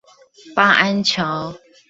[0.55, 1.55] 八安橋